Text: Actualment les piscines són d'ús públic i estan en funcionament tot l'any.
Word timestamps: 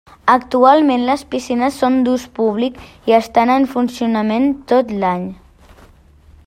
Actualment 0.35 1.03
les 1.09 1.23
piscines 1.33 1.77
són 1.83 1.99
d'ús 2.07 2.25
públic 2.39 2.81
i 3.11 3.15
estan 3.19 3.53
en 3.59 3.69
funcionament 3.75 4.49
tot 4.73 4.95
l'any. 5.05 5.29